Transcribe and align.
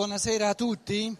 Buonasera 0.00 0.48
a 0.48 0.54
tutti. 0.54 1.14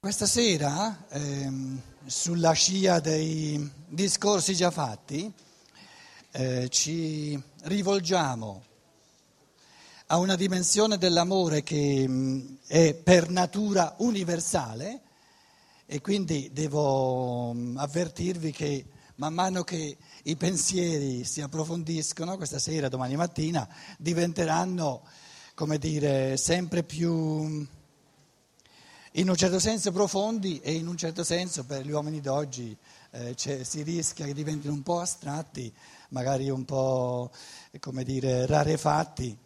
Questa 0.00 0.26
sera, 0.26 1.06
ehm, 1.08 1.80
sulla 2.04 2.50
scia 2.50 2.98
dei 2.98 3.70
discorsi 3.86 4.56
già 4.56 4.72
fatti, 4.72 5.32
eh, 6.32 6.68
ci 6.68 7.40
rivolgiamo 7.62 8.64
a 10.06 10.18
una 10.18 10.34
dimensione 10.34 10.98
dell'amore 10.98 11.62
che 11.62 12.08
mh, 12.08 12.58
è 12.66 12.92
per 12.92 13.28
natura 13.28 13.94
universale 13.98 15.02
e 15.86 16.00
quindi 16.00 16.50
devo 16.52 17.52
mh, 17.52 17.76
avvertirvi 17.78 18.50
che 18.50 18.84
man 19.16 19.32
mano 19.32 19.62
che 19.62 19.96
i 20.24 20.34
pensieri 20.34 21.22
si 21.22 21.40
approfondiscono, 21.40 22.36
questa 22.36 22.58
sera, 22.58 22.88
domani 22.88 23.14
mattina, 23.14 23.68
diventeranno 23.96 25.02
come 25.54 25.78
dire, 25.78 26.36
sempre 26.36 26.82
più, 26.82 27.66
in 29.12 29.28
un 29.28 29.36
certo 29.36 29.60
senso 29.60 29.92
profondi 29.92 30.60
e 30.60 30.72
in 30.72 30.88
un 30.88 30.96
certo 30.96 31.22
senso 31.22 31.64
per 31.64 31.86
gli 31.86 31.92
uomini 31.92 32.20
d'oggi 32.20 32.76
eh, 33.12 33.34
si 33.36 33.82
rischia 33.82 34.26
che 34.26 34.34
diventino 34.34 34.72
un 34.72 34.82
po' 34.82 34.98
astratti, 34.98 35.72
magari 36.08 36.50
un 36.50 36.64
po', 36.64 37.30
come 37.78 38.02
dire, 38.02 38.46
rarefatti, 38.46 39.38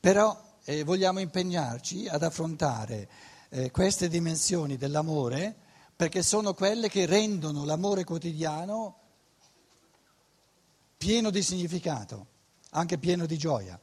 però 0.00 0.36
eh, 0.64 0.82
vogliamo 0.82 1.20
impegnarci 1.20 2.08
ad 2.08 2.24
affrontare 2.24 3.08
eh, 3.50 3.70
queste 3.70 4.08
dimensioni 4.08 4.76
dell'amore 4.76 5.54
perché 5.94 6.22
sono 6.24 6.54
quelle 6.54 6.88
che 6.88 7.06
rendono 7.06 7.64
l'amore 7.64 8.02
quotidiano 8.02 8.96
pieno 10.96 11.30
di 11.30 11.42
significato, 11.42 12.26
anche 12.70 12.98
pieno 12.98 13.26
di 13.26 13.38
gioia. 13.38 13.78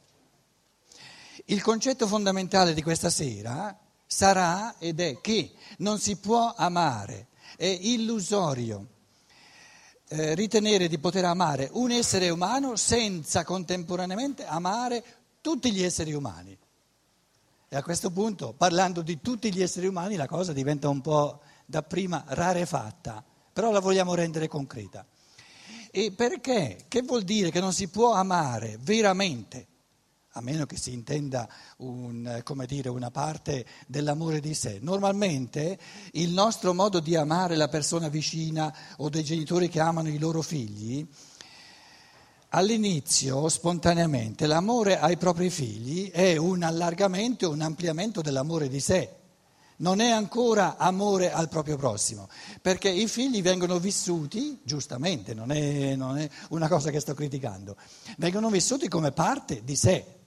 Il 1.50 1.62
concetto 1.62 2.06
fondamentale 2.06 2.74
di 2.74 2.82
questa 2.82 3.08
sera 3.08 3.74
sarà 4.06 4.76
ed 4.78 5.00
è 5.00 5.18
che 5.22 5.52
non 5.78 5.98
si 5.98 6.16
può 6.16 6.52
amare, 6.54 7.28
è 7.56 7.64
illusorio 7.64 8.86
eh, 10.08 10.34
ritenere 10.34 10.88
di 10.88 10.98
poter 10.98 11.24
amare 11.24 11.70
un 11.72 11.90
essere 11.90 12.28
umano 12.28 12.76
senza 12.76 13.44
contemporaneamente 13.44 14.44
amare 14.44 15.02
tutti 15.40 15.72
gli 15.72 15.82
esseri 15.82 16.12
umani. 16.12 16.54
E 17.70 17.76
a 17.76 17.82
questo 17.82 18.10
punto, 18.10 18.52
parlando 18.52 19.00
di 19.00 19.18
tutti 19.22 19.50
gli 19.50 19.62
esseri 19.62 19.86
umani, 19.86 20.16
la 20.16 20.26
cosa 20.26 20.52
diventa 20.52 20.90
un 20.90 21.00
po' 21.00 21.40
dapprima 21.64 22.24
rarefatta, 22.26 23.24
però 23.54 23.70
la 23.70 23.80
vogliamo 23.80 24.14
rendere 24.14 24.48
concreta. 24.48 25.06
E 25.90 26.12
perché? 26.12 26.84
Che 26.88 27.00
vuol 27.00 27.22
dire 27.22 27.50
che 27.50 27.60
non 27.60 27.72
si 27.72 27.88
può 27.88 28.12
amare 28.12 28.76
veramente? 28.82 29.66
A 30.38 30.42
meno 30.42 30.66
che 30.66 30.76
si 30.76 30.92
intenda 30.92 31.48
un, 31.78 32.42
dire, 32.66 32.88
una 32.88 33.10
parte 33.10 33.66
dell'amore 33.86 34.40
di 34.40 34.54
sé. 34.54 34.78
Normalmente 34.80 35.78
il 36.12 36.30
nostro 36.30 36.74
modo 36.74 37.00
di 37.00 37.16
amare 37.16 37.56
la 37.56 37.68
persona 37.68 38.08
vicina 38.08 38.74
o 38.96 39.08
dei 39.08 39.24
genitori 39.24 39.68
che 39.68 39.80
amano 39.80 40.08
i 40.08 40.18
loro 40.18 40.42
figli, 40.42 41.06
all'inizio, 42.50 43.48
spontaneamente, 43.48 44.46
l'amore 44.46 44.98
ai 44.98 45.16
propri 45.16 45.50
figli 45.50 46.10
è 46.10 46.36
un 46.36 46.62
allargamento, 46.62 47.50
un 47.50 47.60
ampliamento 47.60 48.20
dell'amore 48.20 48.68
di 48.68 48.80
sé. 48.80 49.16
Non 49.80 50.00
è 50.00 50.10
ancora 50.10 50.76
amore 50.76 51.30
al 51.30 51.48
proprio 51.48 51.76
prossimo, 51.76 52.28
perché 52.60 52.88
i 52.88 53.06
figli 53.06 53.42
vengono 53.42 53.78
vissuti, 53.78 54.58
giustamente, 54.64 55.34
non 55.34 55.52
è, 55.52 55.94
non 55.94 56.18
è 56.18 56.28
una 56.48 56.66
cosa 56.66 56.90
che 56.90 56.98
sto 56.98 57.14
criticando, 57.14 57.76
vengono 58.16 58.50
vissuti 58.50 58.88
come 58.88 59.12
parte 59.12 59.62
di 59.62 59.76
sé, 59.76 60.17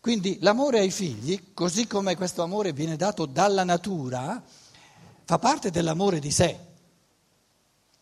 quindi 0.00 0.38
l'amore 0.40 0.78
ai 0.78 0.90
figli, 0.90 1.52
così 1.52 1.86
come 1.86 2.16
questo 2.16 2.42
amore 2.42 2.72
viene 2.72 2.96
dato 2.96 3.26
dalla 3.26 3.64
natura, 3.64 4.42
fa 5.24 5.38
parte 5.38 5.70
dell'amore 5.70 6.20
di 6.20 6.30
sé. 6.30 6.58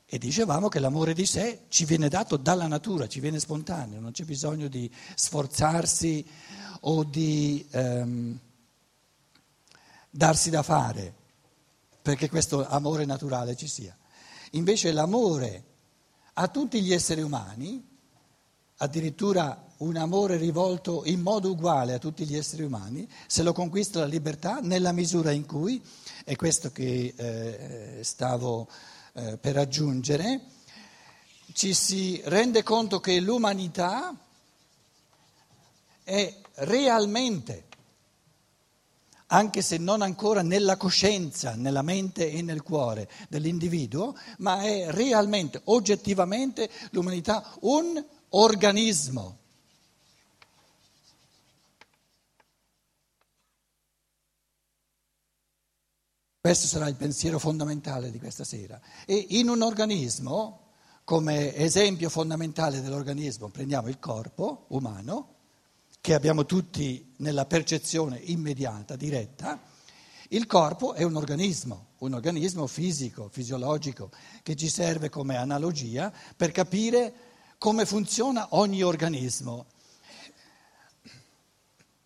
E 0.07 0.17
dicevamo 0.17 0.69
che 0.69 0.79
l'amore 0.79 1.13
di 1.13 1.27
sé 1.27 1.65
ci 1.69 1.85
viene 1.85 2.09
dato 2.09 2.37
dalla 2.37 2.69
natura, 2.69 3.09
ci 3.09 3.19
viene 3.19 3.41
spontaneo, 3.41 4.01
non 4.01 4.13
c'è 4.13 4.25
bisogno 4.25 4.69
di 4.69 4.91
sforzarsi 5.15 6.25
o 6.83 7.03
di 7.03 7.67
ehm, 7.71 8.39
darsi 10.09 10.51
da 10.51 10.63
fare 10.63 11.15
perché 12.01 12.31
questo 12.31 12.67
amore 12.67 13.05
naturale 13.05 13.57
ci 13.57 13.67
sia. 13.67 13.95
Invece 14.53 14.93
l'amore 14.93 15.65
a 16.35 16.49
tutti 16.49 16.81
gli 16.81 16.93
esseri 16.95 17.21
umani, 17.21 17.87
addirittura 18.77 19.68
un 19.79 19.97
amore 19.97 20.37
rivolto 20.37 21.03
in 21.05 21.21
modo 21.21 21.51
uguale 21.51 21.93
a 21.93 21.99
tutti 21.99 22.25
gli 22.25 22.37
esseri 22.37 22.63
umani, 22.63 23.09
se 23.27 23.43
lo 23.43 23.53
conquista 23.53 24.01
la 24.01 24.07
libertà 24.07 24.59
nella 24.61 24.93
misura 24.93 25.31
in 25.31 25.47
cui, 25.47 25.81
è 26.25 26.35
questo 26.37 26.73
che 26.73 27.15
eh, 27.17 27.99
stavo 28.03 28.69
eh, 29.15 29.37
per 29.37 29.57
aggiungere, 29.57 30.41
ci 31.53 31.75
si 31.75 32.21
rende 32.25 32.63
conto 32.63 33.01
che 33.01 33.21
l'umanità 33.21 34.15
è 36.03 36.35
realmente, 36.55 37.67
anche 39.27 39.63
se 39.63 39.77
non 39.77 40.03
ancora 40.03 40.43
nella 40.43 40.77
coscienza, 40.77 41.55
nella 41.55 41.83
mente 41.83 42.31
e 42.33 42.43
nel 42.43 42.63
cuore 42.63 43.09
dell'individuo, 43.29 44.17
ma 44.39 44.63
è 44.63 44.91
realmente, 44.91 45.61
oggettivamente 45.65 46.69
l'umanità 46.91 47.55
un 47.61 48.03
organismo 48.31 49.39
Questo 56.41 56.69
sarà 56.69 56.87
il 56.87 56.95
pensiero 56.95 57.41
fondamentale 57.41 58.13
di 58.13 58.19
questa 58.21 58.45
sera. 58.45 58.81
E 59.07 59.27
in 59.31 59.49
un 59.49 59.61
organismo, 59.61 60.67
come 61.03 61.53
esempio 61.57 62.09
fondamentale 62.09 62.81
dell'organismo, 62.81 63.49
prendiamo 63.49 63.89
il 63.89 63.99
corpo 63.99 64.67
umano, 64.69 65.35
che 66.01 66.15
abbiamo 66.15 66.47
tutti 66.47 67.15
nella 67.17 67.45
percezione 67.45 68.19
immediata, 68.19 68.95
diretta. 68.95 69.61
Il 70.29 70.47
corpo 70.47 70.95
è 70.95 71.03
un 71.03 71.17
organismo, 71.17 71.87
un 71.99 72.15
organismo 72.15 72.69
fisico, 72.69 73.29
fisiologico, 73.29 74.13
che 74.45 74.55
ci 74.55 74.69
serve 74.69 75.09
come 75.09 75.37
analogia 75.37 76.13
per 76.37 76.53
capire 76.53 77.13
come 77.59 77.85
funziona 77.85 78.47
ogni 78.51 78.85
organismo. 78.85 79.67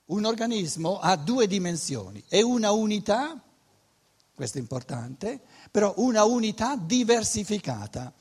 Un 0.07 0.25
organismo 0.25 0.99
ha 1.01 1.17
due 1.17 1.47
dimensioni, 1.47 2.25
è 2.27 2.41
una 2.41 2.71
unità 2.71 3.39
questo 4.43 4.59
è 4.59 4.61
importante, 4.61 5.41
però 5.71 5.95
una 5.99 6.25
unità 6.25 6.75
diversificata. 6.77 8.13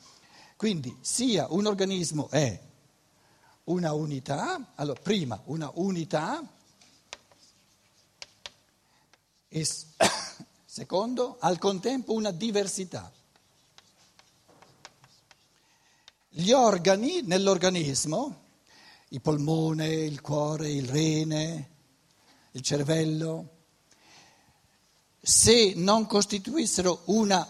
Quindi 0.54 0.96
sia 1.00 1.48
un 1.50 1.66
organismo 1.66 2.28
è 2.30 2.60
una 3.64 3.92
unità, 3.92 4.72
allora 4.76 5.00
prima 5.00 5.42
una 5.46 5.68
unità 5.74 6.40
e 9.48 9.66
secondo 10.64 11.38
al 11.40 11.58
contempo 11.58 12.12
una 12.12 12.30
diversità. 12.30 13.10
Gli 16.28 16.52
organi 16.52 17.22
nell'organismo, 17.22 18.44
il 19.08 19.20
polmone, 19.20 19.88
il 19.88 20.20
cuore, 20.20 20.70
il 20.70 20.88
rene, 20.88 21.70
il 22.52 22.60
cervello, 22.60 23.51
se 25.24 25.74
non 25.76 26.06
costituissero 26.06 27.02
una 27.06 27.46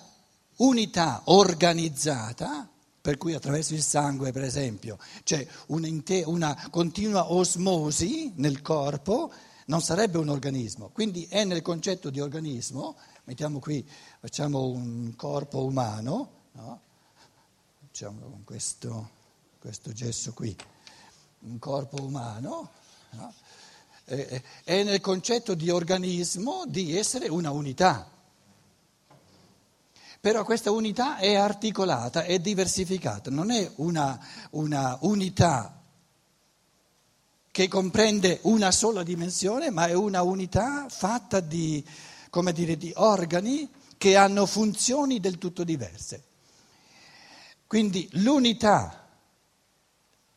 unità 0.56 1.22
organizzata, 1.24 2.68
per 3.00 3.16
cui 3.16 3.32
attraverso 3.32 3.72
il 3.72 3.82
sangue, 3.82 4.30
per 4.30 4.42
esempio, 4.42 4.98
c'è 5.24 5.46
una 5.66 6.68
continua 6.70 7.32
osmosi 7.32 8.32
nel 8.36 8.60
corpo, 8.60 9.32
non 9.66 9.80
sarebbe 9.80 10.18
un 10.18 10.28
organismo. 10.28 10.90
Quindi 10.90 11.26
è 11.30 11.44
nel 11.44 11.62
concetto 11.62 12.10
di 12.10 12.20
organismo, 12.20 12.96
mettiamo 13.24 13.58
qui, 13.58 13.88
facciamo 14.20 14.66
un 14.66 15.16
corpo 15.16 15.64
umano, 15.64 16.30
no? 16.52 16.80
facciamo 17.86 18.42
questo, 18.44 19.10
questo 19.58 19.92
gesso 19.92 20.34
qui, 20.34 20.54
un 21.40 21.58
corpo 21.58 22.04
umano, 22.04 22.70
no? 23.12 23.34
Eh, 24.04 24.42
è 24.64 24.82
nel 24.82 25.00
concetto 25.00 25.54
di 25.54 25.70
organismo 25.70 26.64
di 26.66 26.96
essere 26.96 27.28
una 27.28 27.50
unità. 27.50 28.10
Però 30.20 30.44
questa 30.44 30.70
unità 30.70 31.18
è 31.18 31.34
articolata, 31.34 32.22
è 32.22 32.38
diversificata, 32.38 33.30
non 33.30 33.50
è 33.50 33.68
una, 33.76 34.18
una 34.50 34.96
unità 35.00 35.80
che 37.50 37.68
comprende 37.68 38.38
una 38.42 38.70
sola 38.70 39.02
dimensione, 39.02 39.70
ma 39.70 39.86
è 39.86 39.94
una 39.94 40.22
unità 40.22 40.86
fatta 40.88 41.40
di, 41.40 41.84
dire, 42.54 42.76
di 42.76 42.92
organi 42.96 43.68
che 43.98 44.16
hanno 44.16 44.46
funzioni 44.46 45.20
del 45.20 45.38
tutto 45.38 45.64
diverse. 45.64 46.22
Quindi 47.66 48.08
l'unità 48.12 49.08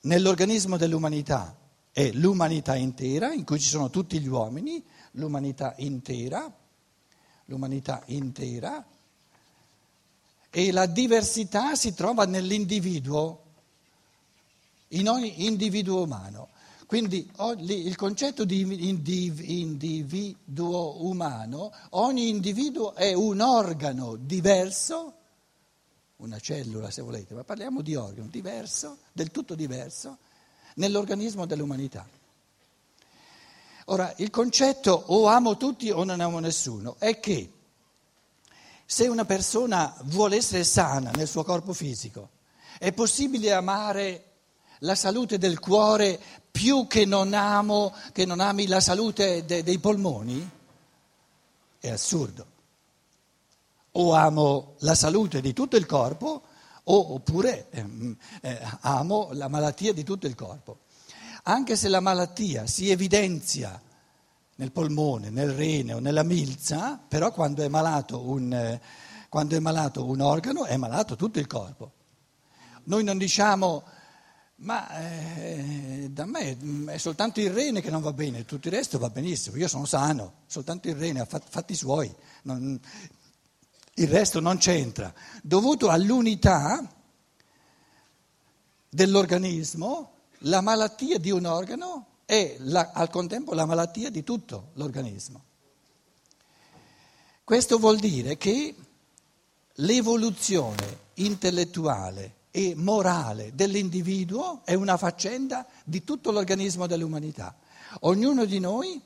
nell'organismo 0.01 0.77
dell'umanità 0.77 1.55
è 1.95 2.11
l'umanità 2.11 2.75
intera, 2.75 3.31
in 3.31 3.45
cui 3.45 3.57
ci 3.57 3.69
sono 3.69 3.89
tutti 3.89 4.19
gli 4.19 4.27
uomini, 4.27 4.83
l'umanità 5.11 5.75
intera, 5.77 6.53
l'umanità 7.45 8.03
intera, 8.07 8.85
e 10.49 10.71
la 10.73 10.87
diversità 10.87 11.73
si 11.75 11.93
trova 11.93 12.25
nell'individuo, 12.25 13.43
in 14.89 15.07
ogni 15.07 15.45
individuo 15.45 16.03
umano. 16.03 16.49
Quindi 16.85 17.31
il 17.59 17.95
concetto 17.95 18.43
di 18.43 18.89
individuo 18.89 20.25
umano, 21.05 21.71
ogni 21.91 22.27
individuo 22.27 22.93
è 22.93 23.13
un 23.13 23.39
organo 23.39 24.17
diverso, 24.17 25.13
una 26.17 26.39
cellula 26.39 26.91
se 26.91 27.01
volete, 27.01 27.33
ma 27.33 27.45
parliamo 27.45 27.81
di 27.81 27.95
organo 27.95 28.27
diverso, 28.27 28.97
del 29.13 29.31
tutto 29.31 29.55
diverso, 29.55 30.17
nell'organismo 30.75 31.45
dell'umanità. 31.45 32.07
Ora, 33.85 34.13
il 34.17 34.29
concetto 34.29 34.91
o 35.07 35.27
amo 35.27 35.57
tutti 35.57 35.91
o 35.91 36.03
non 36.03 36.19
amo 36.19 36.39
nessuno 36.39 36.95
è 36.97 37.19
che 37.19 37.51
se 38.85 39.07
una 39.07 39.25
persona 39.25 39.95
vuole 40.03 40.37
essere 40.37 40.63
sana 40.63 41.11
nel 41.11 41.27
suo 41.27 41.43
corpo 41.43 41.73
fisico, 41.73 42.29
è 42.79 42.91
possibile 42.93 43.51
amare 43.51 44.23
la 44.79 44.95
salute 44.95 45.37
del 45.37 45.59
cuore 45.59 46.19
più 46.51 46.87
che 46.87 47.05
non, 47.05 47.33
amo, 47.33 47.93
che 48.11 48.25
non 48.25 48.39
ami 48.39 48.67
la 48.67 48.79
salute 48.79 49.45
de, 49.45 49.63
dei 49.63 49.79
polmoni? 49.79 50.49
È 51.79 51.89
assurdo. 51.89 52.53
O 53.91 54.13
amo 54.13 54.75
la 54.79 54.95
salute 54.95 55.41
di 55.41 55.53
tutto 55.53 55.77
il 55.77 55.85
corpo 55.85 56.43
oppure 56.85 57.69
eh, 57.69 58.15
eh, 58.41 58.59
amo 58.81 59.29
la 59.31 59.47
malattia 59.47 59.93
di 59.93 60.03
tutto 60.03 60.27
il 60.27 60.35
corpo. 60.35 60.79
Anche 61.43 61.75
se 61.75 61.89
la 61.89 61.99
malattia 61.99 62.65
si 62.65 62.89
evidenzia 62.89 63.79
nel 64.55 64.71
polmone, 64.71 65.29
nel 65.29 65.51
rene 65.51 65.93
o 65.93 65.99
nella 65.99 66.23
milza, 66.23 66.99
però 67.07 67.31
quando 67.31 67.63
è 67.63 67.67
malato 67.67 68.21
un, 68.21 68.53
eh, 68.53 68.81
quando 69.29 69.55
è 69.55 69.59
malato 69.59 70.05
un 70.05 70.21
organo 70.21 70.65
è 70.65 70.77
malato 70.77 71.15
tutto 71.15 71.39
il 71.39 71.47
corpo. 71.47 71.91
Noi 72.85 73.03
non 73.03 73.17
diciamo 73.17 73.83
ma 74.57 74.89
eh, 74.99 76.07
da 76.09 76.25
me 76.25 76.55
mm, 76.55 76.89
è 76.89 76.97
soltanto 76.97 77.41
il 77.41 77.51
rene 77.51 77.81
che 77.81 77.89
non 77.89 78.01
va 78.01 78.13
bene, 78.13 78.45
tutto 78.45 78.69
il 78.69 78.73
resto 78.73 78.97
va 78.97 79.09
benissimo, 79.09 79.57
io 79.57 79.67
sono 79.67 79.85
sano, 79.85 80.43
soltanto 80.45 80.87
il 80.87 80.95
rene 80.95 81.19
ha 81.19 81.25
fatti 81.25 81.75
suoi, 81.75 82.13
non, 82.43 82.79
il 83.95 84.07
resto 84.07 84.39
non 84.39 84.57
c'entra. 84.57 85.13
Dovuto 85.41 85.89
all'unità 85.89 86.89
dell'organismo, 88.89 90.11
la 90.39 90.61
malattia 90.61 91.17
di 91.17 91.31
un 91.31 91.45
organo 91.45 92.05
è 92.25 92.55
la, 92.59 92.91
al 92.93 93.09
contempo 93.09 93.53
la 93.53 93.65
malattia 93.65 94.09
di 94.09 94.23
tutto 94.23 94.69
l'organismo. 94.73 95.43
Questo 97.43 97.77
vuol 97.77 97.99
dire 97.99 98.37
che 98.37 98.75
l'evoluzione 99.75 101.03
intellettuale 101.15 102.33
e 102.51 102.73
morale 102.75 103.53
dell'individuo 103.53 104.61
è 104.63 104.73
una 104.73 104.97
faccenda 104.97 105.65
di 105.83 106.03
tutto 106.03 106.31
l'organismo 106.31 106.87
dell'umanità. 106.87 107.55
Ognuno 108.01 108.45
di 108.45 108.59
noi, 108.59 108.99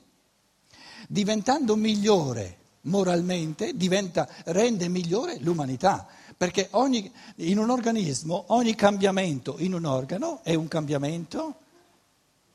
diventando 1.08 1.76
migliore 1.76 2.58
moralmente, 2.90 3.76
diventa, 3.76 4.28
rende 4.46 4.90
migliore 4.90 5.38
l'umanità, 5.40 6.08
perché 6.36 6.68
ogni, 6.72 7.12
in 7.36 7.58
un 7.58 7.70
organismo 7.70 8.46
ogni 8.48 8.76
cambiamento 8.76 9.56
in 9.60 9.74
un 9.74 9.86
organo 9.86 10.42
è 10.44 10.56
un 10.56 10.68
cambiamento 10.68 11.56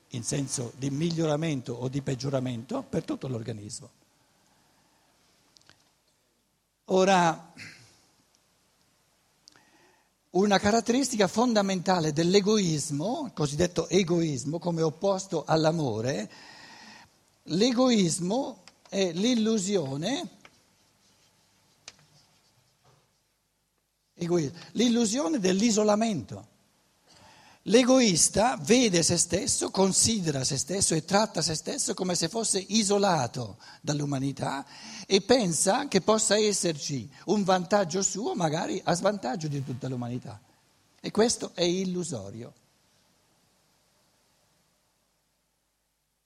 in 0.08 0.22
senso 0.22 0.72
di 0.76 0.90
miglioramento 0.90 1.72
o 1.72 1.88
di 1.88 2.02
peggioramento 2.02 2.82
per 2.82 3.04
tutto 3.04 3.28
l'organismo. 3.28 3.90
Ora, 6.86 7.52
una 10.30 10.58
caratteristica 10.58 11.28
fondamentale 11.28 12.12
dell'egoismo, 12.12 13.30
cosiddetto 13.34 13.88
egoismo 13.88 14.58
come 14.58 14.82
opposto 14.82 15.44
all'amore, 15.46 16.30
l'egoismo 17.44 18.63
è 18.94 19.10
l'illusione, 19.12 20.28
l'illusione 24.14 25.40
dell'isolamento. 25.40 26.52
L'egoista 27.62 28.56
vede 28.56 29.02
se 29.02 29.16
stesso, 29.16 29.70
considera 29.70 30.44
se 30.44 30.56
stesso 30.56 30.94
e 30.94 31.04
tratta 31.04 31.42
se 31.42 31.56
stesso 31.56 31.92
come 31.94 32.14
se 32.14 32.28
fosse 32.28 32.60
isolato 32.60 33.56
dall'umanità 33.80 34.64
e 35.06 35.22
pensa 35.22 35.88
che 35.88 36.00
possa 36.00 36.36
esserci 36.36 37.10
un 37.26 37.42
vantaggio 37.42 38.00
suo 38.00 38.36
magari 38.36 38.80
a 38.84 38.94
svantaggio 38.94 39.48
di 39.48 39.64
tutta 39.64 39.88
l'umanità. 39.88 40.40
E 41.00 41.10
questo 41.10 41.50
è 41.54 41.62
illusorio. 41.62 42.52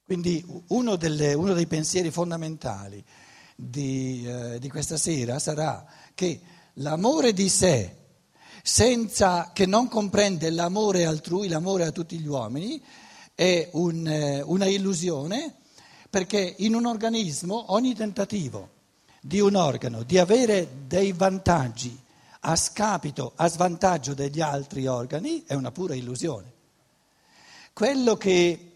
Quindi 0.08 0.42
uno, 0.68 0.96
delle, 0.96 1.34
uno 1.34 1.52
dei 1.52 1.66
pensieri 1.66 2.10
fondamentali 2.10 3.04
di, 3.54 4.24
eh, 4.26 4.58
di 4.58 4.70
questa 4.70 4.96
sera 4.96 5.38
sarà 5.38 5.84
che 6.14 6.40
l'amore 6.76 7.34
di 7.34 7.50
sé 7.50 7.94
senza, 8.62 9.50
che 9.52 9.66
non 9.66 9.86
comprende 9.86 10.48
l'amore 10.48 11.04
altrui, 11.04 11.48
l'amore 11.48 11.84
a 11.84 11.90
tutti 11.90 12.18
gli 12.18 12.26
uomini, 12.26 12.82
è 13.34 13.68
un, 13.72 14.06
eh, 14.06 14.40
una 14.40 14.64
illusione 14.64 15.56
perché 16.08 16.54
in 16.56 16.74
un 16.74 16.86
organismo 16.86 17.74
ogni 17.74 17.94
tentativo 17.94 18.70
di 19.20 19.40
un 19.40 19.56
organo 19.56 20.04
di 20.04 20.16
avere 20.16 20.86
dei 20.86 21.12
vantaggi 21.12 21.94
a 22.40 22.56
scapito, 22.56 23.32
a 23.36 23.46
svantaggio 23.46 24.14
degli 24.14 24.40
altri 24.40 24.86
organi 24.86 25.44
è 25.46 25.52
una 25.52 25.70
pura 25.70 25.94
illusione. 25.94 26.50
Quello 27.74 28.16
che 28.16 28.68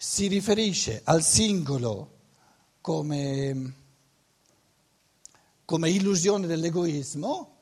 si 0.00 0.28
riferisce 0.28 1.00
al 1.02 1.24
singolo 1.24 2.18
come, 2.80 3.74
come 5.64 5.90
illusione 5.90 6.46
dell'egoismo 6.46 7.56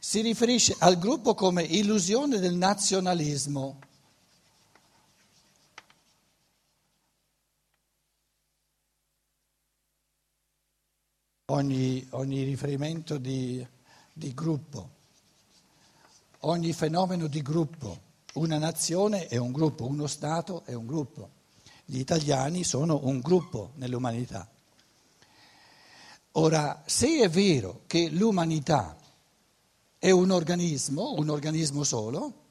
si 0.00 0.20
riferisce 0.20 0.74
al 0.80 0.98
gruppo 0.98 1.34
come 1.34 1.62
illusione 1.62 2.40
del 2.40 2.56
nazionalismo. 2.56 3.78
Ogni, 11.46 12.06
ogni 12.10 12.42
riferimento 12.42 13.16
di, 13.16 13.64
di 14.12 14.34
gruppo, 14.34 14.90
ogni 16.40 16.72
fenomeno 16.72 17.28
di 17.28 17.40
gruppo, 17.42 17.98
una 18.34 18.58
nazione 18.58 19.28
è 19.28 19.36
un 19.36 19.52
gruppo, 19.52 19.86
uno 19.86 20.08
Stato 20.08 20.64
è 20.64 20.74
un 20.74 20.86
gruppo. 20.86 21.42
Gli 21.84 21.98
italiani 21.98 22.64
sono 22.64 23.00
un 23.04 23.20
gruppo 23.20 23.72
nell'umanità. 23.74 24.48
Ora, 26.32 26.82
se 26.86 27.20
è 27.20 27.28
vero 27.28 27.82
che 27.86 28.08
l'umanità 28.08 28.96
è 29.98 30.10
un 30.10 30.30
organismo, 30.30 31.14
un 31.14 31.30
organismo 31.30 31.84
solo. 31.84 32.42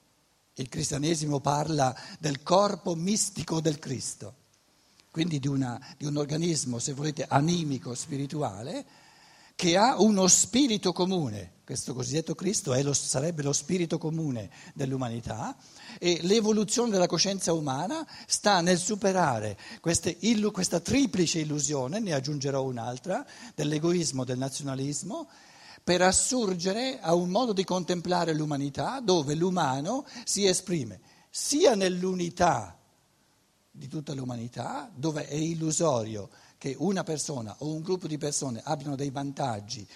Il 0.55 0.69
cristianesimo 0.69 1.39
parla 1.39 1.95
del 2.19 2.43
corpo 2.43 2.95
mistico 2.95 3.59
del 3.59 3.79
Cristo, 3.79 4.35
quindi 5.11 5.39
di, 5.39 5.47
una, 5.47 5.79
di 5.97 6.05
un 6.05 6.17
organismo, 6.17 6.79
se 6.79 6.93
volete, 6.93 7.25
animico, 7.27 7.93
spirituale, 7.95 8.85
che 9.55 9.77
ha 9.77 9.99
uno 9.99 10.27
spirito 10.27 10.93
comune. 10.93 11.52
Questo 11.65 11.93
cosiddetto 11.93 12.35
Cristo 12.35 12.73
lo, 12.81 12.91
sarebbe 12.91 13.41
lo 13.41 13.53
spirito 13.53 13.97
comune 13.97 14.49
dell'umanità 14.73 15.55
e 15.97 16.19
l'evoluzione 16.23 16.89
della 16.89 17.07
coscienza 17.07 17.53
umana 17.53 18.05
sta 18.27 18.59
nel 18.59 18.77
superare 18.77 19.57
queste, 19.79 20.17
questa 20.51 20.81
triplice 20.81 21.39
illusione, 21.39 21.99
ne 21.99 22.11
aggiungerò 22.11 22.63
un'altra, 22.63 23.25
dell'egoismo, 23.55 24.25
del 24.25 24.39
nazionalismo 24.39 25.29
per 25.81 26.01
assurgere 26.01 26.99
a 26.99 27.13
un 27.13 27.29
modo 27.29 27.53
di 27.53 27.63
contemplare 27.63 28.33
l'umanità 28.33 28.99
dove 28.99 29.33
l'umano 29.33 30.05
si 30.25 30.45
esprime 30.45 30.99
sia 31.29 31.75
nell'unità 31.75 32.77
di 33.71 33.87
tutta 33.87 34.13
l'umanità, 34.13 34.91
dove 34.93 35.27
è 35.27 35.35
illusorio 35.35 36.29
che 36.57 36.75
una 36.77 37.03
persona 37.03 37.55
o 37.59 37.73
un 37.73 37.81
gruppo 37.81 38.07
di 38.07 38.17
persone 38.17 38.61
abbiano 38.65 38.97
dei 38.97 39.11
vantaggi 39.11 39.87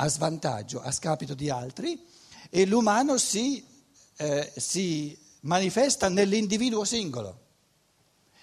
a 0.00 0.08
svantaggio, 0.08 0.80
a 0.80 0.92
scapito 0.92 1.34
di 1.34 1.50
altri, 1.50 2.00
e 2.50 2.66
l'umano 2.66 3.18
si, 3.18 3.64
eh, 4.16 4.52
si 4.56 5.16
manifesta 5.40 6.08
nell'individuo 6.08 6.84
singolo, 6.84 7.46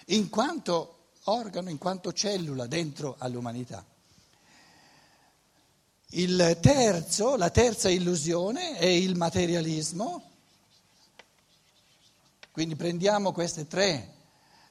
in 0.06 0.28
quanto 0.28 1.10
organo, 1.24 1.70
in 1.70 1.78
quanto 1.78 2.12
cellula 2.12 2.66
dentro 2.66 3.16
all'umanità. 3.18 3.84
Terzo, 6.60 7.36
la 7.36 7.50
terza 7.50 7.88
illusione 7.88 8.76
è 8.76 8.86
il 8.86 9.16
materialismo. 9.16 10.30
Quindi 12.52 12.76
prendiamo 12.76 13.32
queste 13.32 13.66
tre 13.66 14.14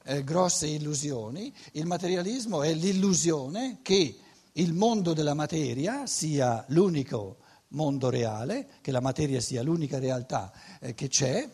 eh, 0.04 0.24
grosse 0.24 0.66
illusioni, 0.66 1.54
il 1.72 1.86
materialismo 1.86 2.62
è 2.62 2.72
l'illusione 2.72 3.78
che 3.82 4.18
il 4.58 4.72
mondo 4.72 5.12
della 5.12 5.34
materia 5.34 6.06
sia 6.06 6.64
l'unico 6.68 7.38
mondo 7.68 8.08
reale, 8.08 8.68
che 8.80 8.90
la 8.90 9.00
materia 9.00 9.40
sia 9.40 9.62
l'unica 9.62 9.98
realtà 9.98 10.52
eh, 10.80 10.94
che 10.94 11.08
c'è. 11.08 11.48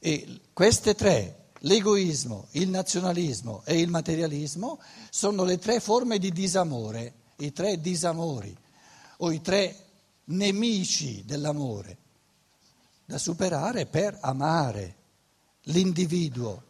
E 0.00 0.40
queste 0.52 0.94
tre, 0.94 1.50
l'egoismo, 1.60 2.48
il 2.52 2.68
nazionalismo 2.68 3.62
e 3.64 3.78
il 3.80 3.88
materialismo, 3.88 4.80
sono 5.10 5.44
le 5.44 5.58
tre 5.58 5.80
forme 5.80 6.18
di 6.18 6.30
disamore, 6.30 7.14
i 7.36 7.52
tre 7.52 7.80
disamori 7.80 8.54
o 9.18 9.30
i 9.30 9.40
tre 9.40 9.76
nemici 10.24 11.24
dell'amore 11.24 11.98
da 13.06 13.18
superare 13.18 13.86
per 13.86 14.18
amare 14.20 14.96
l'individuo 15.64 16.64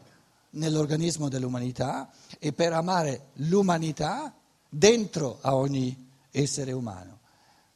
nell'organismo 0.51 1.29
dell'umanità 1.29 2.11
e 2.39 2.53
per 2.53 2.73
amare 2.73 3.31
l'umanità 3.35 4.35
dentro 4.75 5.39
a 5.41 5.55
ogni 5.55 6.11
essere 6.31 6.73
umano, 6.73 7.21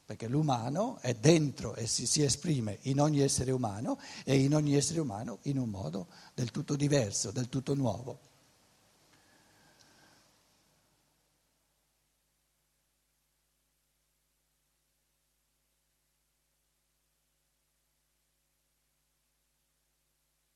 perché 0.05 0.27
l'umano 0.27 0.97
è 1.01 1.13
dentro 1.13 1.75
e 1.75 1.87
si, 1.87 2.05
si, 2.05 2.23
esprime 2.23 2.79
in 2.83 2.99
ogni 2.99 3.21
essere 3.21 3.51
umano 3.51 3.99
e 4.25 4.37
in 4.37 4.53
ogni 4.53 4.75
essere 4.75 4.99
umano 4.99 5.39
in 5.43 5.57
un 5.57 5.69
modo 5.69 6.07
del 6.33 6.51
tutto 6.51 6.75
diverso, 6.75 7.31
del 7.31 7.47
tutto 7.47 7.73
nuovo. 7.73 8.19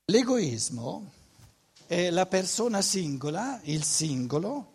L'egoismo 0.06 1.10
è 1.86 2.10
la 2.10 2.26
persona 2.26 2.82
singola, 2.82 3.58
il 3.64 3.82
singolo, 3.82 4.73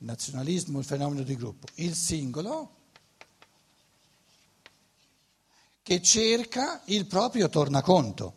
il 0.00 0.06
nazionalismo, 0.06 0.78
il 0.78 0.84
fenomeno 0.84 1.22
di 1.22 1.36
gruppo, 1.36 1.66
il 1.76 1.94
singolo 1.94 2.76
che 5.82 6.00
cerca 6.00 6.82
il 6.86 7.06
proprio 7.06 7.48
tornaconto. 7.48 8.34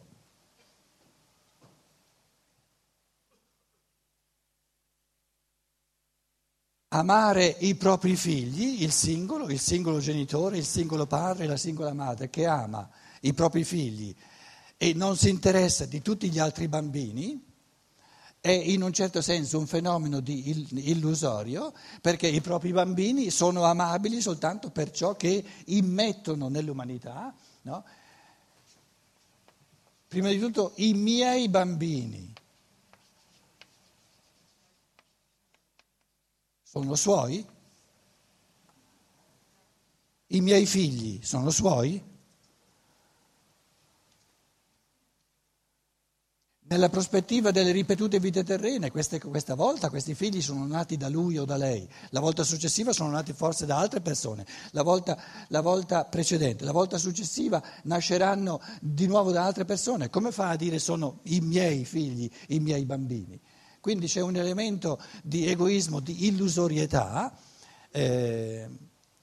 Amare 6.90 7.46
i 7.46 7.74
propri 7.76 8.16
figli, 8.16 8.84
il 8.84 8.92
singolo, 8.92 9.50
il 9.50 9.60
singolo 9.60 10.00
genitore, 10.00 10.58
il 10.58 10.66
singolo 10.66 11.08
padre, 11.08 11.48
la 11.48 11.58
singola 11.58 11.94
madre 11.94 12.30
che 12.30 12.46
ama 12.46 12.88
i 13.22 13.34
propri 13.34 13.64
figli 13.64 14.16
e 14.78 14.94
non 14.94 15.16
si 15.16 15.30
interessa 15.30 15.86
di 15.86 16.02
tutti 16.02 16.30
gli 16.30 16.40
altri 16.40 16.68
bambini, 16.68 17.53
è 18.46 18.52
in 18.52 18.82
un 18.82 18.92
certo 18.92 19.22
senso 19.22 19.58
un 19.58 19.68
fenomeno 19.68 20.22
illusorio 20.26 21.74
perché 22.02 22.28
i 22.28 22.42
propri 22.42 22.74
bambini 22.74 23.30
sono 23.30 23.64
amabili 23.64 24.20
soltanto 24.20 24.70
per 24.70 24.92
ciò 24.92 25.16
che 25.16 25.42
immettono 25.68 26.50
nell'umanità. 26.50 27.34
No? 27.62 27.86
Prima 30.10 30.28
di 30.28 30.40
tutto 30.40 30.74
i 30.76 30.94
miei 30.94 31.48
bambini 31.48 32.34
sono 36.64 36.96
suoi? 36.96 37.48
I 40.28 40.42
miei 40.42 40.66
figli 40.66 41.24
sono 41.24 41.50
suoi? 41.50 42.13
Nella 46.66 46.88
prospettiva 46.88 47.52
delle 47.52 47.72
ripetute 47.72 48.20
vite 48.20 48.44
terrene, 48.44 48.90
queste, 48.90 49.20
questa 49.20 49.54
volta 49.54 49.90
questi 49.90 50.16
figli 50.16 50.42
sono 50.42 50.66
nati 50.66 50.96
da 50.96 51.10
lui 51.10 51.38
o 51.38 51.44
da 51.44 51.58
lei, 51.58 51.88
la 52.12 52.22
volta 52.22 52.44
successiva 52.44 52.94
sono 52.94 53.10
nati 53.10 53.34
forse 53.34 53.66
da 53.66 53.78
altre 53.78 54.00
persone, 54.00 54.46
la 54.72 54.82
volta, 54.82 55.22
la 55.50 55.60
volta 55.60 56.06
precedente, 56.06 56.64
la 56.64 56.72
volta 56.72 56.98
successiva 56.98 57.62
nasceranno 57.84 58.62
di 58.80 59.08
nuovo 59.08 59.32
da 59.32 59.44
altre 59.44 59.66
persone. 59.66 60.10
Come 60.10 60.32
fa 60.32 60.50
a 60.50 60.56
dire 60.56 60.80
sono 60.80 61.20
i 61.24 61.42
miei 61.42 61.84
figli, 61.84 62.30
i 62.48 62.60
miei 62.60 62.86
bambini? 62.86 63.40
Quindi 63.82 64.08
c'è 64.08 64.22
un 64.22 64.38
elemento 64.38 65.02
di 65.22 65.46
egoismo, 65.46 66.00
di 66.00 66.28
illusorietà 66.28 67.38
eh, 67.92 68.70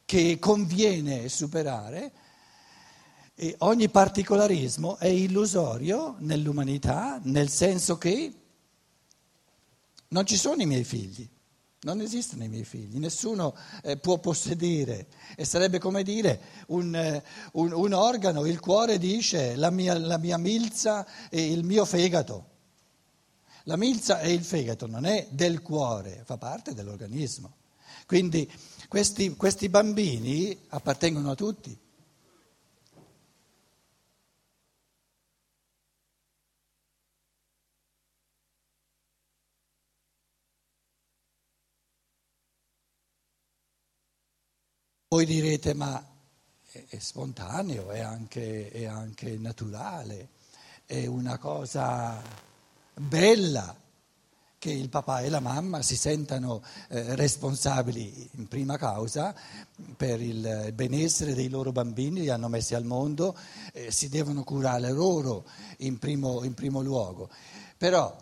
che 0.04 0.38
conviene 0.38 1.30
superare 1.30 2.12
e 3.42 3.54
ogni 3.60 3.88
particolarismo 3.88 4.98
è 4.98 5.06
illusorio 5.06 6.16
nell'umanità, 6.18 7.18
nel 7.22 7.48
senso 7.48 7.96
che 7.96 8.34
non 10.08 10.26
ci 10.26 10.36
sono 10.36 10.60
i 10.60 10.66
miei 10.66 10.84
figli, 10.84 11.26
non 11.80 12.02
esistono 12.02 12.44
i 12.44 12.48
miei 12.48 12.64
figli, 12.64 12.98
nessuno 12.98 13.56
eh, 13.82 13.96
può 13.96 14.18
possedere 14.18 15.06
e 15.36 15.46
sarebbe 15.46 15.78
come 15.78 16.02
dire 16.02 16.38
un, 16.66 16.94
eh, 16.94 17.24
un, 17.52 17.72
un 17.72 17.92
organo, 17.94 18.44
il 18.44 18.60
cuore 18.60 18.98
dice 18.98 19.56
la 19.56 19.70
mia, 19.70 19.98
la 19.98 20.18
mia 20.18 20.36
milza 20.36 21.06
e 21.30 21.50
il 21.50 21.64
mio 21.64 21.86
fegato. 21.86 22.48
La 23.62 23.78
milza 23.78 24.20
e 24.20 24.34
il 24.34 24.44
fegato 24.44 24.86
non 24.86 25.06
è 25.06 25.28
del 25.30 25.62
cuore, 25.62 26.24
fa 26.26 26.36
parte 26.36 26.74
dell'organismo. 26.74 27.54
Quindi 28.04 28.46
questi, 28.86 29.34
questi 29.34 29.70
bambini 29.70 30.54
appartengono 30.68 31.30
a 31.30 31.34
tutti. 31.34 31.88
Voi 45.12 45.26
direte 45.26 45.74
ma 45.74 46.00
è 46.70 46.96
spontaneo, 47.00 47.90
è 47.90 47.98
anche, 47.98 48.70
è 48.70 48.84
anche 48.84 49.36
naturale, 49.38 50.28
è 50.86 51.06
una 51.06 51.36
cosa 51.36 52.22
bella 52.94 53.76
che 54.56 54.70
il 54.70 54.88
papà 54.88 55.22
e 55.22 55.28
la 55.28 55.40
mamma 55.40 55.82
si 55.82 55.96
sentano 55.96 56.62
eh, 56.90 57.16
responsabili 57.16 58.30
in 58.34 58.46
prima 58.46 58.78
causa 58.78 59.34
per 59.96 60.20
il 60.20 60.70
benessere 60.74 61.34
dei 61.34 61.48
loro 61.48 61.72
bambini, 61.72 62.20
li 62.20 62.28
hanno 62.28 62.46
messi 62.46 62.76
al 62.76 62.84
mondo, 62.84 63.36
eh, 63.72 63.90
si 63.90 64.08
devono 64.08 64.44
curare 64.44 64.92
loro 64.92 65.44
in 65.78 65.98
primo, 65.98 66.44
in 66.44 66.54
primo 66.54 66.82
luogo. 66.82 67.28
Però 67.76 68.16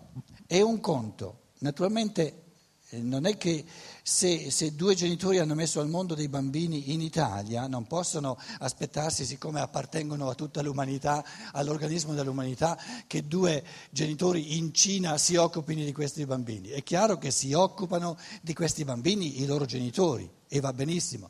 è 0.47 0.63
un 0.63 0.81
conto, 0.81 1.41
naturalmente 1.59 2.45
eh, 2.89 3.03
non 3.03 3.27
è 3.27 3.37
che 3.37 3.63
se, 4.09 4.51
se, 4.51 4.75
due 4.75 4.95
genitori 4.95 5.39
hanno 5.39 5.55
messo 5.55 5.81
al 5.81 5.89
mondo 5.91 6.15
dei 6.15 6.29
bambini 6.29 6.95
in 6.95 7.03
Italia 7.03 7.67
non 7.67 7.87
possono 7.87 8.39
aspettarsi, 8.61 9.27
siccome 9.27 9.61
appartengono 9.61 10.31
a 10.31 10.35
tutta 10.35 10.63
l'umanità, 10.63 11.23
all'organismo 11.53 12.15
dell'umanità, 12.15 12.79
che 13.07 13.27
due 13.27 13.63
genitori 13.91 14.57
in 14.57 14.73
Cina 14.73 15.19
si 15.19 15.37
occupino 15.37 15.85
di 15.85 15.93
questi 15.93 16.25
bambini. 16.25 16.69
È 16.69 16.83
chiaro 16.83 17.19
che 17.19 17.31
si 17.31 17.53
occupano 17.53 18.17
di 18.41 18.55
questi 18.55 18.83
bambini 18.83 19.43
i 19.43 19.47
loro 19.47 19.67
genitori 19.67 20.29
e 20.49 20.59
va 20.61 20.73
benissimo. 20.73 21.29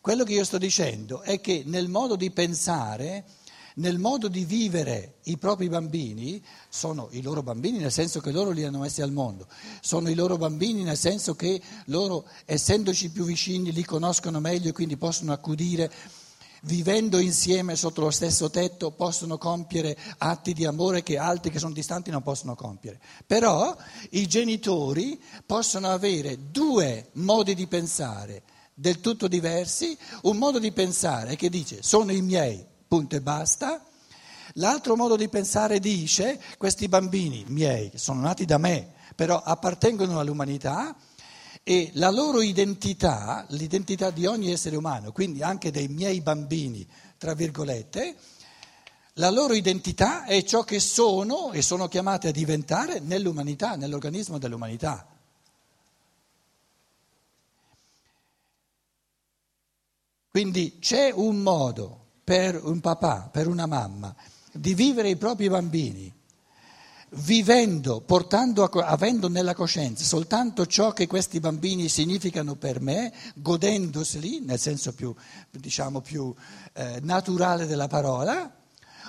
Quello 0.00 0.22
che 0.22 0.34
io 0.34 0.44
sto 0.44 0.56
dicendo 0.56 1.22
è 1.22 1.40
che 1.40 1.64
nel 1.66 1.88
modo 1.88 2.14
di 2.14 2.30
pensare 2.30 3.24
nel 3.74 3.98
modo 3.98 4.28
di 4.28 4.44
vivere 4.44 5.18
i 5.24 5.38
propri 5.38 5.68
bambini, 5.68 6.42
sono 6.68 7.08
i 7.12 7.22
loro 7.22 7.42
bambini 7.42 7.78
nel 7.78 7.92
senso 7.92 8.20
che 8.20 8.32
loro 8.32 8.50
li 8.50 8.64
hanno 8.64 8.80
messi 8.80 9.02
al 9.02 9.12
mondo, 9.12 9.46
sono 9.80 10.10
i 10.10 10.14
loro 10.14 10.36
bambini 10.36 10.82
nel 10.82 10.96
senso 10.96 11.34
che 11.34 11.60
loro, 11.86 12.26
essendoci 12.44 13.10
più 13.10 13.24
vicini, 13.24 13.72
li 13.72 13.84
conoscono 13.84 14.40
meglio 14.40 14.70
e 14.70 14.72
quindi 14.72 14.96
possono 14.96 15.32
accudire, 15.32 15.90
vivendo 16.62 17.18
insieme 17.18 17.76
sotto 17.76 18.02
lo 18.02 18.10
stesso 18.10 18.50
tetto, 18.50 18.90
possono 18.90 19.38
compiere 19.38 19.96
atti 20.18 20.52
di 20.52 20.64
amore 20.64 21.02
che 21.02 21.16
altri 21.16 21.50
che 21.50 21.58
sono 21.58 21.72
distanti 21.72 22.10
non 22.10 22.22
possono 22.22 22.54
compiere. 22.54 23.00
Però 23.26 23.76
i 24.10 24.26
genitori 24.26 25.20
possono 25.46 25.88
avere 25.88 26.50
due 26.50 27.10
modi 27.12 27.54
di 27.54 27.66
pensare 27.66 28.42
del 28.74 29.00
tutto 29.00 29.28
diversi, 29.28 29.96
un 30.22 30.38
modo 30.38 30.58
di 30.58 30.72
pensare 30.72 31.36
che 31.36 31.50
dice 31.50 31.82
sono 31.82 32.12
i 32.12 32.22
miei 32.22 32.66
punto 32.90 33.14
e 33.14 33.20
basta. 33.20 33.84
L'altro 34.54 34.96
modo 34.96 35.14
di 35.14 35.28
pensare 35.28 35.78
dice, 35.78 36.40
questi 36.58 36.88
bambini 36.88 37.44
miei 37.46 37.92
sono 37.94 38.20
nati 38.20 38.44
da 38.44 38.58
me, 38.58 38.94
però 39.14 39.40
appartengono 39.40 40.18
all'umanità 40.18 40.96
e 41.62 41.92
la 41.94 42.10
loro 42.10 42.42
identità, 42.42 43.46
l'identità 43.50 44.10
di 44.10 44.26
ogni 44.26 44.50
essere 44.50 44.74
umano, 44.74 45.12
quindi 45.12 45.40
anche 45.40 45.70
dei 45.70 45.86
miei 45.86 46.20
bambini, 46.20 46.84
tra 47.16 47.32
virgolette, 47.32 48.16
la 49.14 49.30
loro 49.30 49.54
identità 49.54 50.24
è 50.24 50.42
ciò 50.42 50.64
che 50.64 50.80
sono 50.80 51.52
e 51.52 51.62
sono 51.62 51.86
chiamate 51.86 52.26
a 52.26 52.32
diventare 52.32 52.98
nell'umanità, 52.98 53.76
nell'organismo 53.76 54.38
dell'umanità. 54.38 55.06
Quindi 60.28 60.78
c'è 60.80 61.12
un 61.12 61.36
modo 61.36 61.99
per 62.30 62.64
un 62.64 62.78
papà, 62.78 63.28
per 63.28 63.48
una 63.48 63.66
mamma, 63.66 64.14
di 64.52 64.72
vivere 64.72 65.08
i 65.08 65.16
propri 65.16 65.48
bambini 65.48 66.14
vivendo, 67.14 68.02
portando, 68.02 68.62
avendo 68.66 69.28
nella 69.28 69.52
coscienza 69.52 70.04
soltanto 70.04 70.64
ciò 70.64 70.92
che 70.92 71.08
questi 71.08 71.40
bambini 71.40 71.88
significano 71.88 72.54
per 72.54 72.80
me, 72.80 73.12
godendoseli, 73.34 74.42
nel 74.44 74.60
senso 74.60 74.94
più, 74.94 75.12
diciamo, 75.50 76.02
più 76.02 76.32
eh, 76.74 77.00
naturale 77.02 77.66
della 77.66 77.88
parola, 77.88 78.48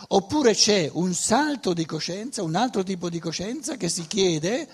oppure 0.07 0.55
c'è 0.55 0.89
un 0.91 1.13
salto 1.13 1.73
di 1.73 1.85
coscienza, 1.85 2.41
un 2.41 2.55
altro 2.55 2.81
tipo 2.81 3.07
di 3.07 3.19
coscienza 3.19 3.77
che 3.77 3.89
si 3.89 4.07
chiede 4.07 4.67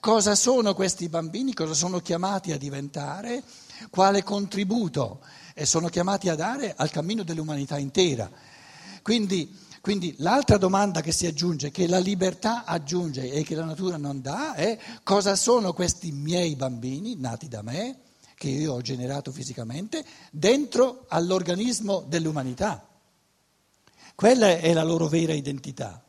cosa 0.00 0.34
sono 0.34 0.72
questi 0.72 1.10
bambini, 1.10 1.52
cosa 1.52 1.74
sono 1.74 1.98
chiamati 1.98 2.50
a 2.52 2.56
diventare, 2.56 3.42
quale 3.90 4.22
contributo 4.22 5.20
sono 5.54 5.88
chiamati 5.88 6.28
a 6.28 6.34
dare 6.34 6.74
al 6.76 6.90
cammino 6.90 7.22
dell'umanità 7.22 7.78
intera. 7.78 8.30
Quindi 9.02 9.68
quindi 9.80 10.14
l'altra 10.18 10.58
domanda 10.58 11.00
che 11.00 11.10
si 11.10 11.26
aggiunge, 11.26 11.70
che 11.70 11.86
la 11.86 11.98
libertà 11.98 12.64
aggiunge 12.66 13.32
e 13.32 13.42
che 13.42 13.54
la 13.54 13.64
natura 13.64 13.96
non 13.96 14.20
dà, 14.20 14.54
è 14.54 14.78
cosa 15.02 15.34
sono 15.36 15.72
questi 15.72 16.12
miei 16.12 16.54
bambini 16.54 17.16
nati 17.16 17.48
da 17.48 17.62
me, 17.62 18.00
che 18.34 18.48
io 18.48 18.74
ho 18.74 18.80
generato 18.82 19.32
fisicamente, 19.32 20.04
dentro 20.30 21.06
all'organismo 21.08 22.04
dell'umanità. 22.06 22.86
Quella 24.14 24.58
è 24.58 24.72
la 24.74 24.82
loro 24.82 25.08
vera 25.08 25.32
identità. 25.32 26.02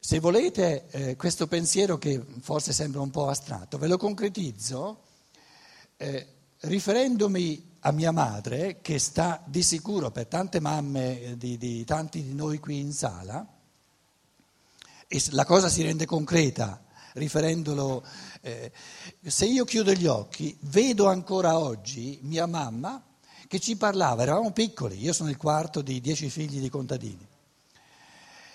Se 0.00 0.18
volete 0.18 0.88
eh, 0.90 1.16
questo 1.16 1.46
pensiero 1.46 1.96
che 1.96 2.20
forse 2.40 2.72
sembra 2.72 3.00
un 3.00 3.10
po' 3.10 3.28
astratto, 3.28 3.78
ve 3.78 3.86
lo 3.86 3.96
concretizzo 3.96 5.00
eh, 5.96 6.33
riferendomi 6.64 7.72
a 7.80 7.92
mia 7.92 8.12
madre, 8.12 8.80
che 8.80 8.98
sta 8.98 9.42
di 9.44 9.62
sicuro 9.62 10.10
per 10.10 10.26
tante 10.26 10.60
mamme 10.60 11.20
eh, 11.20 11.36
di, 11.36 11.58
di 11.58 11.84
tanti 11.84 12.22
di 12.22 12.34
noi 12.34 12.58
qui 12.58 12.78
in 12.78 12.92
sala, 12.92 13.46
e 15.06 15.22
la 15.30 15.44
cosa 15.44 15.68
si 15.68 15.82
rende 15.82 16.06
concreta 16.06 16.82
riferendolo, 17.14 18.04
eh, 18.40 18.72
se 19.22 19.44
io 19.46 19.64
chiudo 19.64 19.92
gli 19.92 20.06
occhi, 20.06 20.56
vedo 20.62 21.06
ancora 21.06 21.58
oggi 21.58 22.18
mia 22.22 22.46
mamma 22.46 23.02
che 23.46 23.60
ci 23.60 23.76
parlava, 23.76 24.22
eravamo 24.22 24.50
piccoli, 24.50 24.98
io 24.98 25.12
sono 25.12 25.28
il 25.28 25.36
quarto 25.36 25.82
di 25.82 26.00
dieci 26.00 26.28
figli 26.30 26.60
di 26.60 26.68
contadini, 26.70 27.26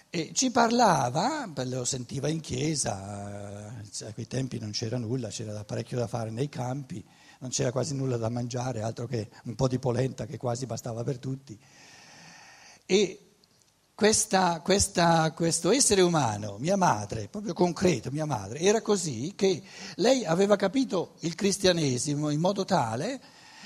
e 0.10 0.32
ci 0.34 0.50
parlava, 0.50 1.48
lo 1.66 1.86
sentiva 1.86 2.28
in 2.30 2.42
chiesa, 2.42 3.72
eh, 3.78 4.06
a 4.08 4.14
quei 4.14 4.28
tempi 4.28 4.58
non 4.58 4.72
c'era 4.72 4.98
nulla, 4.98 5.30
c'era 5.30 5.64
parecchio 5.64 5.98
da 5.98 6.08
fare 6.08 6.32
nei 6.32 6.50
campi, 6.50 7.06
non 7.40 7.50
c'era 7.50 7.72
quasi 7.72 7.96
nulla 7.96 8.18
da 8.18 8.30
mangiare, 8.30 8.82
altro 8.82 9.08
che 9.08 9.30
un 9.46 9.56
po' 9.56 9.68
di 9.68 9.80
polenta 9.80 10.26
che 10.26 10.38
quasi 10.38 10.66
bastava 10.66 11.04
per 11.04 11.20
tutti. 11.20 11.58
E 12.86 13.30
questa, 13.96 14.62
questa, 14.62 15.32
questo 15.34 15.72
essere 15.72 16.02
umano, 16.02 16.58
mia 16.58 16.78
madre, 16.78 17.28
proprio 17.28 17.54
concreto, 17.54 18.12
mia 18.12 18.26
madre, 18.26 18.60
era 18.60 18.82
così 18.82 19.34
che 19.36 19.62
lei 19.96 20.26
aveva 20.26 20.56
capito 20.56 21.16
il 21.20 21.36
cristianesimo 21.36 22.30
in 22.30 22.40
modo 22.40 22.66
tale 22.66 23.22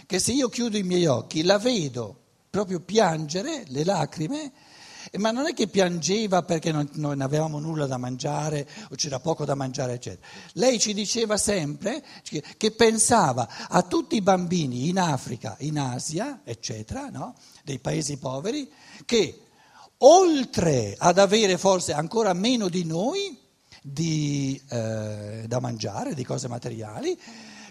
che 0.06 0.20
se 0.20 0.32
io 0.32 0.50
chiudo 0.50 0.78
i 0.78 0.84
miei 0.84 1.06
occhi 1.06 1.44
la 1.44 1.58
vedo 1.58 2.20
proprio 2.50 2.80
piangere 2.80 3.64
le 3.68 3.84
lacrime 3.84 4.52
ma 5.18 5.32
non 5.32 5.48
è 5.48 5.54
che 5.54 5.68
piangeva 5.68 6.44
perché 6.44 6.72
non, 6.72 6.90
non, 6.94 7.22
avevamo 7.22 7.60
nulla 7.60 7.86
da 7.86 7.98
mangiare 7.98 8.68
o 8.90 8.96
c'era 8.96 9.20
poco 9.20 9.46
da 9.46 9.56
mangiare, 9.56 9.94
eccetera. 9.94 10.28
Lei 10.54 10.80
ci 10.80 10.94
diceva 10.94 11.38
sempre 11.38 12.04
che, 12.24 12.44
che 12.58 12.72
pensava 12.72 13.48
a 13.70 13.82
tutti 13.84 14.16
i 14.16 14.22
bambini 14.22 14.90
in 14.90 15.00
Africa, 15.00 15.56
in 15.60 15.80
Asia, 15.80 16.42
eccetera, 16.44 17.10
no? 17.10 17.36
dei 17.64 17.80
paesi 17.80 18.18
poveri, 18.18 18.70
che 19.06 19.40
oltre 19.98 20.96
ad 20.98 21.18
avere 21.18 21.58
forse 21.58 21.94
ancora 21.94 22.34
meno 22.34 22.68
di 22.70 22.84
noi 22.84 23.38
di, 23.82 24.60
eh, 24.70 25.44
da 25.48 25.60
mangiare, 25.60 26.14
di 26.14 26.24
cose 26.24 26.48
materiali, 26.48 27.20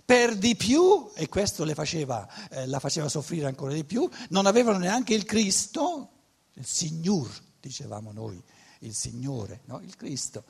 per 0.04 0.36
di 0.36 0.56
più, 0.56 1.10
e 1.14 1.28
questo 1.28 1.64
faceva, 1.74 2.28
eh, 2.50 2.66
la 2.66 2.80
faceva 2.80 3.08
soffrire 3.08 3.46
ancora 3.46 3.72
di 3.72 3.84
più, 3.84 4.08
non 4.28 4.46
avevano 4.46 4.78
neanche 4.78 5.14
il 5.14 5.24
Cristo 5.24 6.08
il 6.54 6.66
Signor, 6.66 7.30
dicevamo 7.60 8.12
noi, 8.12 8.42
il 8.80 8.94
Signore, 8.94 9.60
no? 9.66 9.80
il 9.80 9.96
Cristo, 9.96 10.44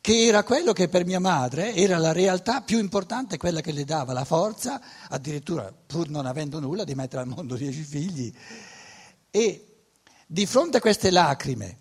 che 0.00 0.26
era 0.26 0.42
quello 0.42 0.72
che 0.72 0.88
per 0.88 1.04
mia 1.04 1.20
madre 1.20 1.74
era 1.74 1.96
la 1.98 2.12
realtà 2.12 2.60
più 2.62 2.78
importante, 2.78 3.36
quella 3.36 3.60
che 3.60 3.70
le 3.70 3.84
dava 3.84 4.12
la 4.12 4.24
forza, 4.24 4.80
addirittura 5.08 5.72
pur 5.72 6.08
non 6.08 6.26
avendo 6.26 6.58
nulla, 6.58 6.84
di 6.84 6.94
mettere 6.94 7.22
al 7.22 7.28
mondo 7.28 7.54
dieci 7.54 7.82
figli. 7.82 8.34
E 9.30 9.66
di 10.26 10.44
fronte 10.46 10.78
a 10.78 10.80
queste 10.80 11.10
lacrime 11.10 11.78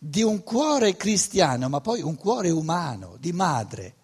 di 0.00 0.22
un 0.22 0.42
cuore 0.42 0.96
cristiano, 0.96 1.68
ma 1.68 1.80
poi 1.80 2.00
un 2.00 2.16
cuore 2.16 2.50
umano, 2.50 3.16
di 3.20 3.32
madre, 3.32 3.96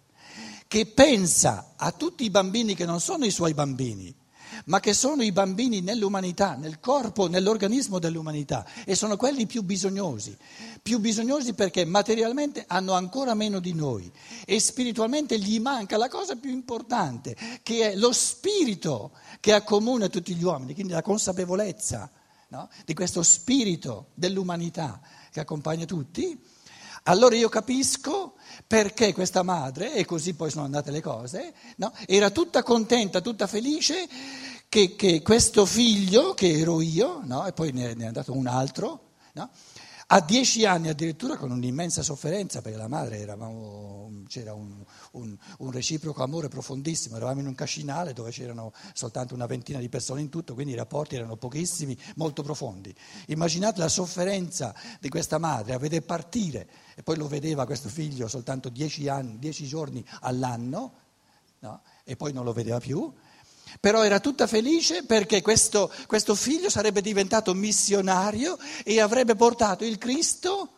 che 0.67 0.85
pensa 0.85 1.73
a 1.75 1.91
tutti 1.91 2.23
i 2.23 2.29
bambini 2.29 2.75
che 2.75 2.85
non 2.85 3.01
sono 3.01 3.25
i 3.25 3.31
suoi 3.31 3.53
bambini, 3.53 4.15
ma 4.65 4.79
che 4.79 4.93
sono 4.93 5.23
i 5.23 5.31
bambini 5.31 5.81
nell'umanità, 5.81 6.55
nel 6.55 6.79
corpo, 6.79 7.27
nell'organismo 7.27 7.99
dell'umanità 7.99 8.65
e 8.85 8.95
sono 8.95 9.17
quelli 9.17 9.45
più 9.45 9.63
bisognosi, 9.63 10.37
più 10.81 10.99
bisognosi 10.99 11.53
perché 11.53 11.85
materialmente 11.85 12.65
hanno 12.67 12.93
ancora 12.93 13.33
meno 13.33 13.59
di 13.59 13.73
noi 13.73 14.11
e 14.45 14.59
spiritualmente 14.59 15.39
gli 15.39 15.59
manca 15.59 15.97
la 15.97 16.07
cosa 16.07 16.35
più 16.35 16.51
importante, 16.51 17.35
che 17.63 17.91
è 17.91 17.95
lo 17.95 18.11
spirito 18.11 19.11
che 19.39 19.53
accomuna 19.53 20.07
tutti 20.07 20.35
gli 20.35 20.43
uomini, 20.43 20.73
quindi 20.73 20.93
la 20.93 21.01
consapevolezza 21.01 22.11
no? 22.49 22.69
di 22.85 22.93
questo 22.93 23.23
spirito 23.23 24.09
dell'umanità 24.13 24.99
che 25.31 25.39
accompagna 25.39 25.85
tutti. 25.85 26.39
Allora 27.03 27.35
io 27.35 27.49
capisco 27.49 28.35
perché 28.67 29.13
questa 29.13 29.41
madre, 29.41 29.93
e 29.93 30.05
così 30.05 30.33
poi 30.33 30.51
sono 30.51 30.65
andate 30.65 30.91
le 30.91 31.01
cose, 31.01 31.53
no? 31.77 31.93
era 32.05 32.29
tutta 32.29 32.61
contenta, 32.61 33.21
tutta 33.21 33.47
felice 33.47 34.07
che, 34.69 34.95
che, 34.95 35.23
questo 35.23 35.65
figlio, 35.65 36.35
che 36.35 36.59
ero 36.59 36.79
io, 36.79 37.21
no? 37.25 37.45
e 37.47 37.53
poi 37.53 37.71
ne, 37.71 37.95
ne, 37.95 38.03
è 38.03 38.07
andato 38.07 38.35
un 38.35 38.45
altro, 38.45 39.13
no? 39.33 39.49
a 40.11 40.21
dieci 40.21 40.65
anni 40.65 40.89
addirittura 40.89 41.37
con 41.37 41.49
un'immensa 41.49 42.03
sofferenza, 42.03 42.61
perché 42.61 42.77
la 42.77 42.87
madre 42.87 43.17
eravamo, 43.17 44.23
c'era 44.27 44.53
un, 44.53 44.83
un, 45.13 45.35
un, 45.57 45.71
reciproco 45.71 46.21
amore 46.21 46.49
profondissimo, 46.49 47.15
eravamo 47.15 47.41
in 47.41 47.47
un 47.47 47.55
cascinale 47.55 48.13
dove 48.13 48.29
c'erano 48.29 48.71
soltanto 48.93 49.33
una 49.33 49.47
ventina 49.47 49.79
di 49.79 49.89
persone 49.89 50.21
in 50.21 50.29
tutto, 50.29 50.53
quindi 50.53 50.73
i 50.73 50.75
rapporti 50.75 51.15
erano 51.15 51.35
pochissimi, 51.35 51.97
molto 52.15 52.43
profondi. 52.43 52.93
Immaginate 53.27 53.79
la 53.79 53.87
sofferenza 53.87 54.73
di 54.99 55.09
questa 55.09 55.39
madre 55.39 55.73
a 55.73 55.79
vedere 55.79 56.03
partire, 56.03 56.67
e 56.95 57.01
poi 57.01 57.17
lo 57.17 57.27
vedeva 57.27 57.65
questo 57.65 57.89
figlio 57.89 58.27
soltanto 58.27 58.69
dieci, 58.69 59.07
anni, 59.07 59.39
dieci 59.39 59.65
giorni 59.65 60.03
all'anno, 60.21 60.93
no? 61.59 61.81
e 62.03 62.15
poi 62.15 62.33
non 62.33 62.45
lo 62.45 62.53
vedeva 62.53 62.79
più 62.79 63.13
però 63.79 64.03
era 64.03 64.19
tutta 64.19 64.47
felice 64.47 65.03
perché 65.03 65.41
questo, 65.41 65.91
questo 66.07 66.35
figlio 66.35 66.69
sarebbe 66.69 67.01
diventato 67.01 67.53
missionario 67.53 68.57
e 68.83 68.99
avrebbe 68.99 69.35
portato 69.35 69.85
il 69.85 69.97
Cristo 69.97 70.73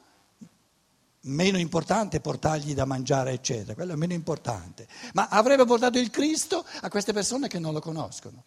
meno 1.23 1.57
importante 1.57 2.19
portargli 2.19 2.73
da 2.73 2.85
mangiare, 2.85 3.31
eccetera, 3.31 3.75
quello 3.75 3.93
è 3.93 3.95
meno 3.95 4.13
importante, 4.13 4.87
ma 5.13 5.27
avrebbe 5.29 5.65
portato 5.65 5.99
il 5.99 6.09
Cristo 6.09 6.65
a 6.81 6.89
queste 6.89 7.13
persone 7.13 7.47
che 7.47 7.59
non 7.59 7.73
lo 7.73 7.79
conoscono. 7.79 8.43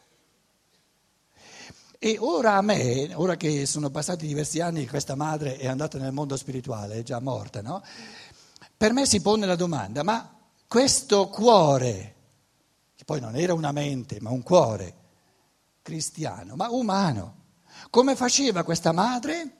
E 1.98 2.16
ora 2.18 2.56
a 2.56 2.60
me, 2.62 3.14
ora 3.14 3.36
che 3.36 3.64
sono 3.64 3.90
passati 3.90 4.26
diversi 4.26 4.60
anni, 4.60 4.86
questa 4.86 5.14
madre 5.14 5.56
è 5.56 5.66
andata 5.66 5.98
nel 5.98 6.12
mondo 6.12 6.36
spirituale, 6.36 6.96
è 6.96 7.02
già 7.02 7.18
morta, 7.20 7.62
no? 7.62 7.82
Per 8.76 8.92
me 8.92 9.06
si 9.06 9.22
pone 9.22 9.46
la 9.46 9.56
domanda, 9.56 10.02
ma 10.02 10.36
questo 10.66 11.28
cuore 11.28 12.13
poi 13.04 13.20
non 13.20 13.36
era 13.36 13.54
una 13.54 13.72
mente, 13.72 14.20
ma 14.20 14.30
un 14.30 14.42
cuore 14.42 14.94
cristiano, 15.82 16.56
ma 16.56 16.70
umano. 16.70 17.42
Come 17.90 18.16
faceva 18.16 18.62
questa 18.62 18.92
madre 18.92 19.56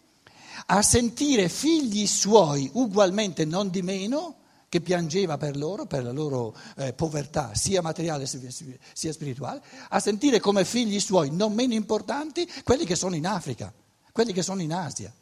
a 0.67 0.83
sentire 0.83 1.49
figli 1.49 2.07
suoi 2.07 2.71
ugualmente, 2.75 3.45
non 3.45 3.71
di 3.71 3.83
meno, 3.83 4.37
che 4.69 4.81
piangeva 4.81 5.37
per 5.37 5.57
loro, 5.57 5.87
per 5.87 6.03
la 6.03 6.11
loro 6.11 6.57
eh, 6.79 6.93
povertà, 6.95 7.55
sia 7.55 7.81
materiale 7.81 8.27
sia 8.27 9.13
spirituale, 9.13 9.63
a 9.91 10.01
sentire 10.01 10.41
come 10.41 10.65
figli 10.65 10.99
suoi 10.99 11.31
non 11.31 11.53
meno 11.53 11.75
importanti 11.75 12.51
quelli 12.65 12.85
che 12.85 12.97
sono 12.97 13.15
in 13.15 13.27
Africa, 13.27 13.73
quelli 14.11 14.33
che 14.33 14.43
sono 14.43 14.63
in 14.63 14.73
Asia. 14.73 15.15